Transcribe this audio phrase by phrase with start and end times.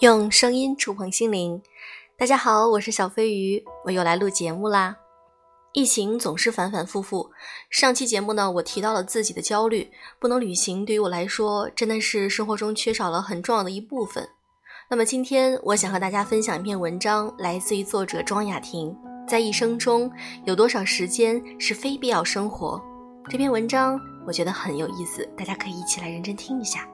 [0.00, 1.60] 用声音触碰心灵，
[2.16, 4.96] 大家好，我是小飞鱼，我又来录节目啦。
[5.74, 7.30] 疫情总是反反复复，
[7.68, 14.26] 上期节目呢，我提到了自己的焦虑，不能旅行，对于我来说真的是生活中缺少了很重要的一部分。
[14.88, 18.96] 那么今天我想和大家分享一篇文章，来自于作者庄雅婷，
[19.28, 20.10] 在一生中
[20.46, 22.82] 有多少时间是非必要生活？
[23.28, 26.88] 这篇文章我觉得很有意思，大家可以一起来认真听一下。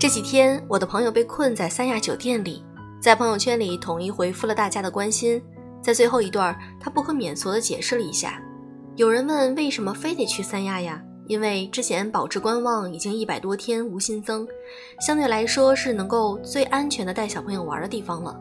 [0.00, 2.64] 这几天，我的朋友被困在三亚酒店里，
[2.98, 5.42] 在朋友圈里统一回复了大家的关心。
[5.82, 8.42] 在最后一段，他不可免俗的解释了一下。
[8.96, 11.02] 有人问为什么非得去三亚呀？
[11.26, 14.48] 因为之前保持观望已经一百多天无新增，
[15.02, 18.34] 相对来说是能够最安全的带小朋友玩的地方了。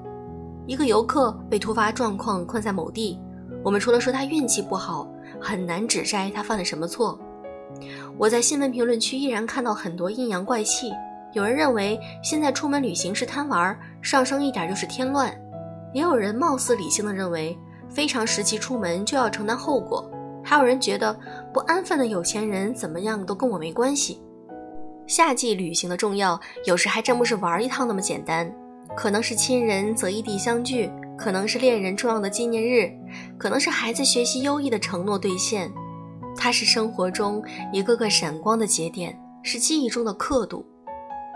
[0.66, 3.20] 一个游客被突发状况困在某地，
[3.66, 7.20] 我们除了说他运气不好，很难指摘他犯了什么错。
[8.18, 10.90] 我在新闻评论区依然看到很多阴阳怪气。
[11.34, 15.30] 有人认为现在出门旅行是贪玩，上升一点就是添乱；
[15.94, 20.10] 也有人貌似理性的认为，非常时期出门就要承担后果；
[20.44, 21.16] 还有人觉得
[21.54, 24.22] 不安分的有钱人怎么样都跟我没关系。
[25.06, 28.52] 夏季旅行的重要，有时还真不是玩一趟那么简单，
[28.96, 32.92] 可能是亲人择异地相聚，可能是恋人重要的纪念日，
[33.38, 35.72] 可能是孩子学习优异的承诺兑现。
[36.36, 37.44] 它是生活中
[37.74, 40.66] 一个个闪光的节点，是记忆中的刻度。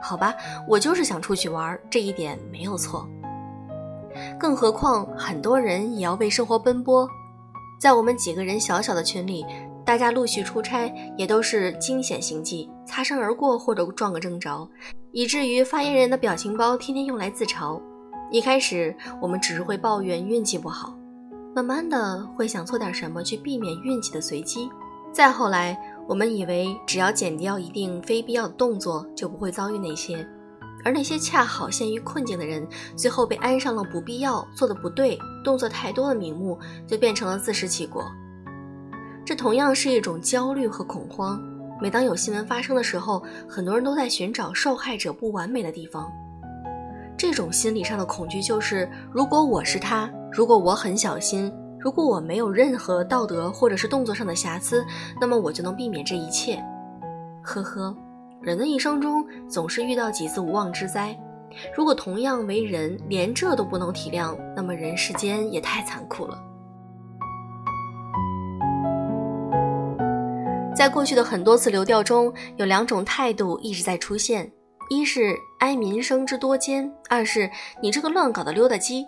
[0.05, 0.35] 好吧，
[0.67, 3.07] 我就是想出去玩，这一点没有错。
[4.37, 7.07] 更何况很多人也要为生活奔波，
[7.79, 9.45] 在我们几个人小小的群里，
[9.85, 14.69] 大家陆续出差也都是惊险行迹，擦身而过或者撞个正着，
[15.13, 17.81] 以至于发言人的表情包天天用来自嘲。
[18.29, 20.93] 一开始我们只是会抱怨运气不好，
[21.55, 24.69] 慢慢的会想做点什么去避免运气的随机，
[25.13, 25.79] 再后来。
[26.07, 30.27] 我们以为只要减掉一定非必要的动作，就不会遭遇那些，
[30.83, 38.03] 而那些恰好陷于困境的人，最后被安上了不必要、做的不对、动作太多的名目，就变成了自食其果。
[39.25, 41.41] 这同样是一种焦虑和恐慌。
[41.81, 46.11] 每当有新闻发生的时候，很多人都在寻找受害者不完美的地方。
[47.17, 51.49] 这种心理上的恐惧就是：如果我是他，如果我很小心。
[51.83, 54.85] 如果我没有任何道德或者是动作上的瑕疵，
[55.19, 56.63] 那么我就能避免这一切。
[57.41, 57.93] 呵呵，
[58.39, 61.13] 人的一生中总是遇到几次无妄之灾。
[61.75, 66.41] 如果同样为人，连这都不能体谅，那么人世间也太残酷了。
[70.73, 74.49] 在过去的很多次流调中，有两种态度一直在出现：
[74.89, 77.51] 一是哀民生之多艰，二是
[77.81, 79.05] 你这个乱搞的溜达鸡。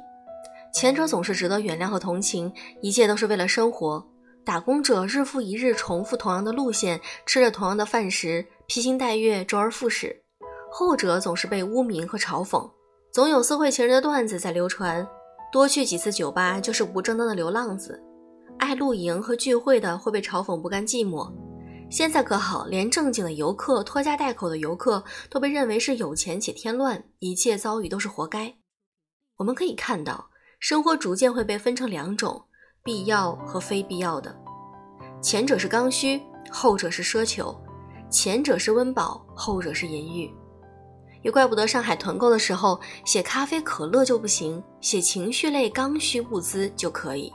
[0.76, 4.06] 前者总是值得原谅和同情，一切都是为了生活。
[4.44, 10.22] 打工者日复一日重复同样的路线，吃着同样的饭食，披星戴月，周而复始。
[10.70, 12.70] 后者总是被污名和嘲讽，
[13.14, 15.08] 总有私会情人的段子在流传。
[15.50, 17.98] 多去几次酒吧就是不正当的流浪子，
[18.60, 21.32] 爱露营和聚会的会被嘲讽不甘寂寞。
[21.90, 28.54] 现在可好，连正经的游客、拖家带口的游客都被认为是有钱且添乱，一切遭遇都是活该。
[29.38, 30.32] 我们可以看到。
[30.60, 32.42] 生活逐渐会被分成两种：
[32.84, 34.36] 必要和非必要的。
[35.22, 37.56] 前者是刚需，后者是奢求；
[38.10, 40.34] 前者是温饱，后者是淫欲。
[41.22, 47.32] 也怪不得上海团购的时候写咖啡可乐就不行，写情绪类刚需物资就可以。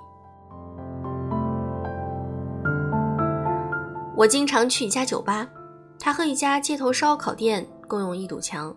[4.16, 5.48] 我经常去一家酒吧，
[5.98, 8.75] 它和一家街头烧烤店共用一堵墙。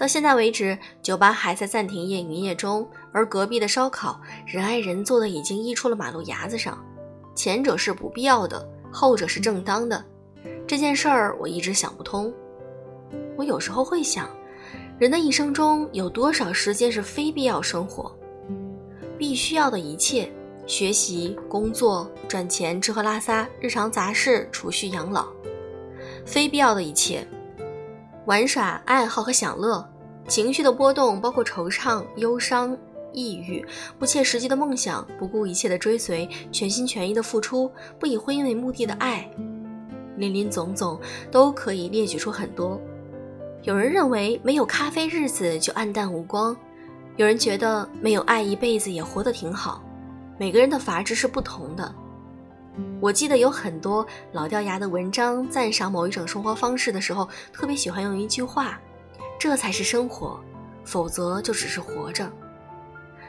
[0.00, 6.82] 到现在为止，酒吧还在暂停业营业中，而隔壁的烧烤人挨人坐的已经溢出了马路牙子上。
[7.34, 10.02] 前者是不必要的，后者是正当的。
[10.66, 12.32] 这件事儿我一直想不通。
[13.36, 14.30] 我有时候会想，
[14.98, 18.10] 人的一生中有多少时间是非必要生活？
[19.18, 20.32] 必须要的一切，
[20.66, 25.26] 学习、工作、赚钱、吃喝拉撒、日常杂事、储蓄、养老；
[26.24, 27.28] 非必要的一切。
[28.30, 29.84] 玩耍、爱好和享乐，
[30.28, 32.78] 情绪的波动包括惆怅、忧伤、
[33.12, 33.66] 抑郁、
[33.98, 37.68] 不切实际的梦想、不顾一切的追随、全心全意的付出、
[37.98, 39.28] 不以婚姻为目的的爱，
[40.16, 40.96] 林林总总
[41.28, 42.80] 都可以列举出很多。
[43.64, 46.56] 有人认为没有咖啡日子就暗淡无光，
[47.16, 49.82] 有人觉得没有爱一辈子也活得挺好。
[50.38, 51.92] 每个人的阀值是不同的。
[53.00, 58.80] 我记得有很多老掉牙的文章，赞赏某一种生活方式的时候，特别喜欢用一句话
[59.38, 60.38] ：“这才是生活，
[60.84, 62.30] 否则就只是活着。”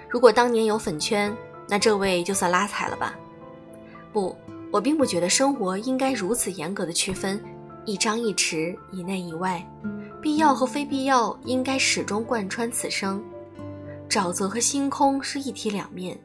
[0.09, 1.35] 如果当年有粉圈，
[1.67, 3.15] 那这位就算拉踩了吧。
[4.11, 4.35] 不，
[4.71, 7.41] 我并不觉得生活应该如此严格的区分，
[7.85, 9.65] 一张一弛，以内以外，
[10.21, 13.23] 必要和非必要应该始终贯穿此生。
[14.09, 16.19] 沼泽和星空是一体两面，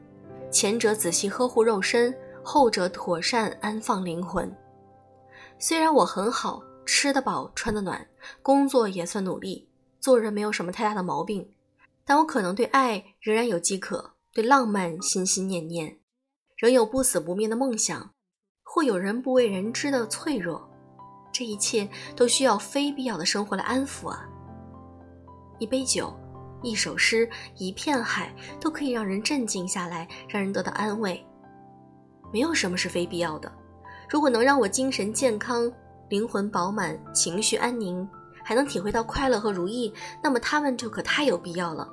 [0.51, 2.13] 前者仔细呵护肉身，
[2.47, 4.57] 后者妥善安放灵魂。
[5.59, 8.07] 虽然我很好，吃得饱，穿得暖，
[8.41, 11.51] 工作也算努力，做人没有什么太大的毛病，
[12.05, 15.99] 但我可能对爱仍然有饥渴，对浪漫心心念念，
[16.55, 18.13] 仍有不死不灭的梦想，
[18.63, 20.71] 或有人不为人知的脆弱。
[21.33, 24.25] 这一切都需要非必要的生活来安抚啊！
[25.59, 26.17] 一杯酒，
[26.63, 31.27] 一首诗，一片海，都可以让人镇静下来，让人得到安慰。
[32.33, 33.51] 没有什么是非必要的。
[34.09, 35.71] 如果能让我精神健康、
[36.09, 38.09] 灵魂饱满、情绪安宁，
[38.45, 39.93] 还能体会到快乐和如意，
[40.23, 41.89] 那么他们就可太有必要了。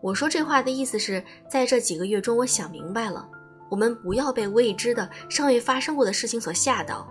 [0.00, 3.28] 我说这话的意思是，在这几个月中，我想明白了，
[3.70, 7.06] 我们不要被未知的、尚未发生过的事情所吓到。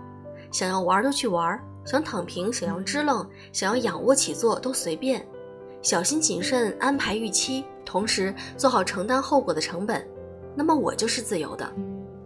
[0.50, 5.26] 想要玩就去玩，想躺平，想要支棱，想要仰卧起坐都随便，
[5.80, 10.06] 小心谨慎安排预期，同时做好承担后果的成本，
[10.54, 11.72] 那么我就是自由的。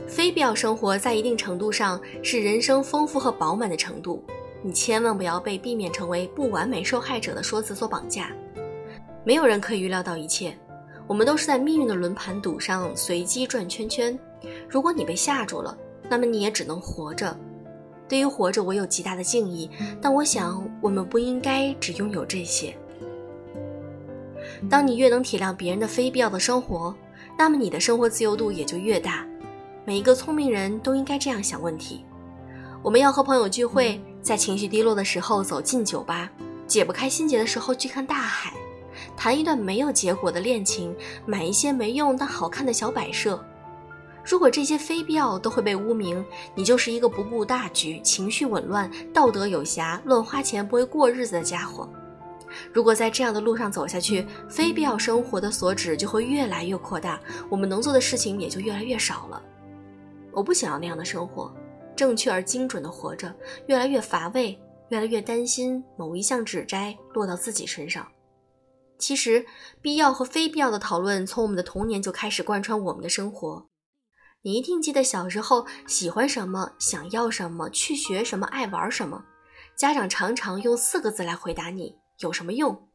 [0.06, 4.22] 非必要生活在一定程度上是人生丰富和饱满的程度，
[4.62, 8.30] 你千万不要被避免成为不完美受害者的说辞所绑架。
[9.24, 10.56] 没有人可以预料到一切，
[11.06, 14.16] 我们都是在命运的轮盘赌上随机转圈圈。
[14.68, 15.76] 如果你被吓住了，
[16.08, 17.36] 那么你也只能活着。
[18.08, 19.68] 对于活着，我有极大的敬意，
[20.00, 22.72] 但我想我们不应该只拥有这些。
[24.70, 26.94] 当你越能体谅别人的非必要的生活，
[27.36, 29.26] 那么你的生活自由度也就越大。
[29.86, 32.04] 每一个聪明人都应该这样想问题：
[32.82, 36.28] 我们要和朋友聚会，在情绪低落的时候走进酒吧，
[36.66, 38.52] 解不开心结的时候去看大海，
[39.16, 40.92] 谈一段没有结果的恋情，
[41.24, 43.40] 买一些没用但好看的小摆设。
[44.24, 46.24] 如果这些非必要都会被污名，
[46.56, 51.88] 你就是一个不顾大局、情绪紊乱、道德有瑕、乱花钱不会过日子的家伙。
[52.72, 59.40] 如果在这样的路上走下去，非必要生活的所指就会越来越扩大，我们能做的事情也就越来越少了。
[60.36, 61.50] 我不想要那样的生活，
[61.96, 63.34] 正确而精准的活着，
[63.68, 64.60] 越来越乏味，
[64.90, 68.06] 越来越担心某一项指摘落到自己身上。
[68.98, 69.46] 其实，
[69.80, 73.66] 必要和非必要的讨论从我们的童年就开始贯穿我们的生活。
[74.42, 79.24] 你一定记得小时候喜欢什么，想要什么，去学什么，爱玩什么。
[79.74, 82.88] 家长常常用四个字来回答你：有什么用？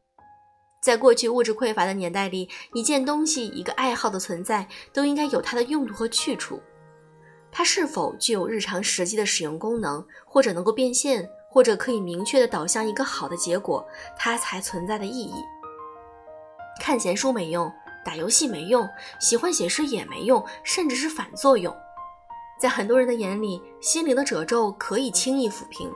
[0.80, 6.60] 在过去物质匮乏的年代里，一件东西、一个爱好的存在，都应该有它的用途和去处。
[7.52, 13.86] 它是否具有日常实际的使用功能，或者能够变现，或者可以明确的导向一个好的结果，
[14.18, 15.34] 它才存在的意义。
[16.80, 17.70] 看闲书没用。
[18.04, 18.84] 打游戏没用，
[19.20, 21.72] 喜欢写诗也没用，甚至是反作用。
[22.60, 25.88] 在很多人的眼里，心灵的褶皱可以轻易抚平。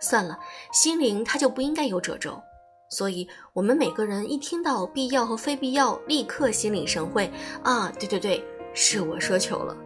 [0.00, 0.36] 算了，
[0.72, 2.42] 心灵它就不应该有褶皱。
[2.90, 7.30] 所以，我们每个人一听到必要和非必要，立刻心领神会
[7.62, 7.92] 啊！
[8.00, 8.44] 对对对，
[8.74, 9.76] 是我奢求了。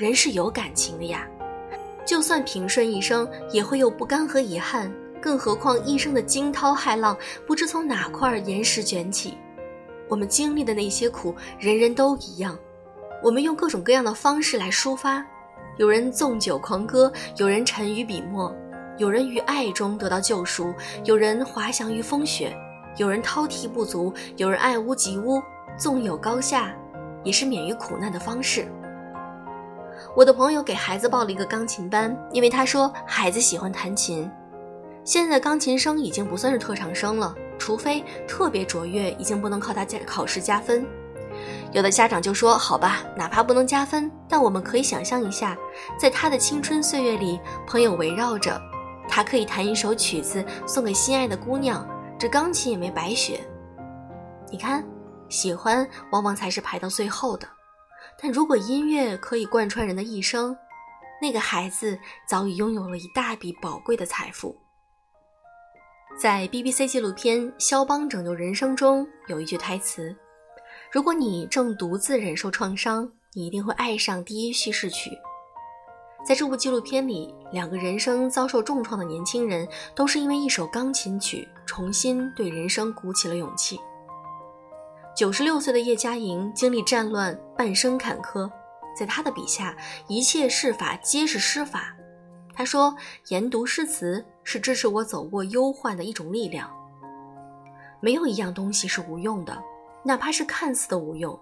[0.00, 1.28] 人是有感情的呀，
[2.06, 4.90] 就算平顺一生，也会有不甘和遗憾。
[5.20, 7.14] 更何况一生的惊涛骇浪，
[7.46, 9.36] 不知从哪块岩石卷起。
[10.08, 12.58] 我们经历的那些苦，人人都一样。
[13.22, 15.22] 我们用各种各样的方式来抒发，
[15.76, 18.50] 有人纵酒狂歌，有人沉于笔墨，
[18.96, 20.72] 有人于爱中得到救赎，
[21.04, 22.56] 有人滑翔于风雪，
[22.96, 25.42] 有人饕餮不足，有人爱屋及乌。
[25.76, 26.74] 纵有高下，
[27.22, 28.66] 也是免于苦难的方式。
[30.16, 34.30] 我的朋友给孩子报了一个钢琴班，因为他说孩子喜欢弹琴。
[35.04, 37.34] 现在的钢琴生已经不算是特长生了。
[37.58, 40.86] 除非特别卓越，已经不能靠他加考试加分。
[41.72, 45.54] 有的家长就说：“好吧，哪怕不能加分，但我们可以想象一下，
[45.98, 48.58] 在他的青春岁月里，朋友围绕着
[49.06, 51.86] 他，可以弹一首曲子送给心爱的姑娘，
[52.18, 53.38] 这钢琴也没白学。
[54.50, 54.82] 你看，
[55.28, 57.46] 喜欢往往才是排到最后的。
[58.22, 60.56] 但如果音乐可以贯穿人的一生，
[61.22, 61.98] 那个孩子
[62.28, 64.56] 早已拥有了一大笔宝贵的财富。”
[66.18, 70.14] 在 BBC 纪录片《肖邦拯救人生》中有一句台词
[70.92, 75.10] ：“如果你正独自忍受创伤，你一定会爱上第一叙事曲。”
[76.26, 83.80] 在这部纪录片里，两个人生遭受重创的年轻人，都是因为一首钢琴曲，重新对人生鼓起了勇气。
[85.14, 88.50] 九十六岁的叶嘉莹经历战乱，半生坎坷，
[88.96, 89.76] 在他的笔下，
[90.06, 91.94] 一切事法皆是诗法。
[92.54, 92.94] 他说
[93.28, 96.70] ：“研读诗词是支持我走过忧患的一种力量。
[98.00, 99.62] 没有一样东西是无用的，
[100.04, 101.38] 哪怕是看似的无用。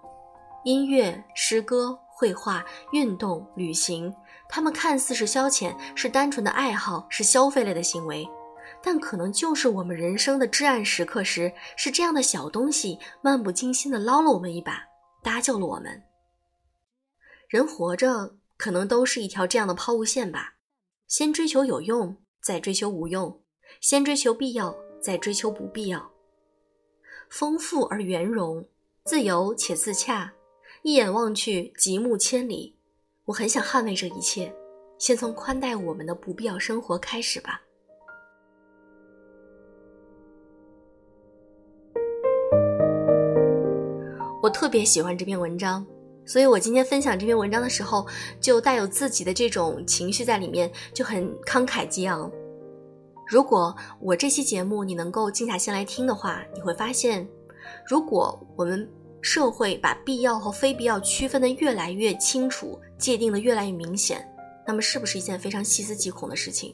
[0.65, 4.13] 音乐、诗歌、绘画、运动、旅行，
[4.49, 8.29] 他们看似是消遣，是单纯的爱好，是消费类的行为，
[8.83, 14.83] 但可能就是我们人生的至暗时刻时，是这样的小东西漫不经心的捞了我们一把，
[15.23, 16.03] 搭救了我们。
[17.49, 20.55] 人活着，可能都是一条这样的抛物线吧：
[21.07, 23.41] 先追求有用，再追求无用；
[23.81, 26.11] 先追求必要，再追求不必要。
[27.31, 28.67] 丰富而圆融，
[29.05, 30.33] 自由且自洽，
[30.83, 32.79] 一眼望去，极目千里。
[33.25, 34.55] 我很想捍卫这一切，
[34.99, 37.61] 先从宽待我们的不必要生活开始吧。
[44.49, 45.87] 我特别喜欢这篇文章，
[46.25, 48.07] 所以我今天分享这篇文章的时候，
[48.41, 52.33] 就带有自己的这种情绪在里面，就很慷慨激昂。
[53.27, 57.29] 如果我这期节目你能够静下心来听的话，你会发现，
[57.87, 58.89] 如果我们。
[59.21, 64.25] 社会把必要和非必要区分的越来越清楚，界定的越来越明显，
[64.65, 66.73] 那么是不是一件非常细思极恐的事情？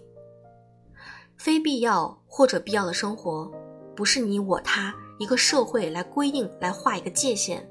[1.39, 3.51] 非必要或者必要的生活，
[3.97, 7.67] 不是你我他一个社会来规定、来画一个界限。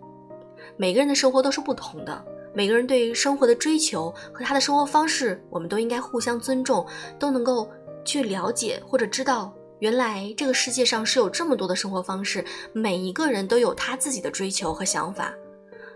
[0.77, 6.85] 每个人的生活都是不同的，每个人对于生活的追求和他的生活方式，我们都应该互相尊重，
[7.19, 7.69] 都能够
[8.05, 9.53] 去了解或者知道。
[9.79, 15.33] 原来这个世界上是有这么多的生活方式，每一个人都有他自己的追求和想法。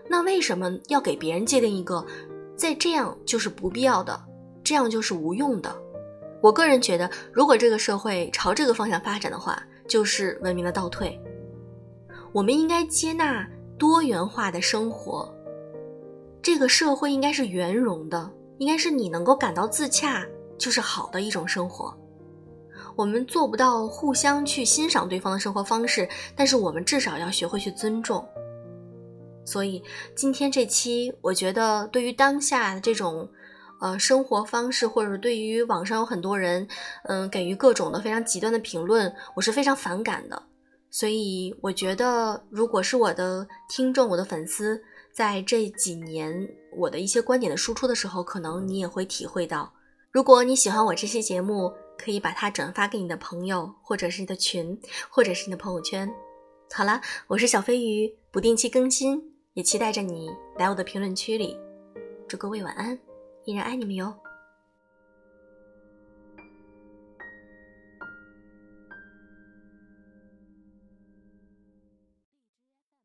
[0.08, 2.04] 那为什么要给别人界定一个，
[2.54, 4.20] 在这样就是不必要的，
[4.62, 5.74] 这样就是无用的？
[6.42, 11.18] 我个人觉得，如果这个社会朝这个方向发展的话，就是文明的倒退。
[12.38, 13.44] 我们应该接纳
[13.76, 15.28] 多元化的生活，
[16.40, 20.24] 这个社会应该是圆融的，应该是你能够感到自洽
[20.56, 21.92] 就是好的一种生活。
[22.94, 28.24] 我们做不到互相去欣赏对方的生活方式，但是我们至少要学会去尊重。
[29.44, 29.82] 所以
[30.14, 33.28] 今天这期，我觉得对于当下这种，
[33.80, 36.68] 呃，生活方式，或者对于网上有很多人，
[37.02, 40.40] 嗯，给予各种的非常极端的评论，我是非常反感的。
[40.90, 49.72] 所以我觉得，如果是我的听众、我的粉丝，在这几年我的一些观点的输出的时候，可能你也会体会到。
[50.10, 54.80] 如果你喜欢我这期节目，可以把它转发给你的朋友，或者是你的群，
[55.10, 56.10] 或者是你的朋友圈。
[56.72, 59.22] 好了，我是小飞鱼，不定期更新，
[59.54, 61.56] 也期待着你来我的评论区里。
[62.26, 62.98] 祝各位晚安，
[63.44, 64.14] 依然爱你们哟。